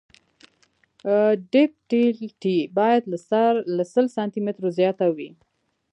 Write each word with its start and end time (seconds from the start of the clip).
ډکټیلیټي 1.51 2.57
باید 2.77 3.01
له 3.77 3.83
سل 3.93 4.05
سانتي 4.15 4.39
مترو 4.45 4.69
زیاته 4.77 5.05
وي 5.15 5.29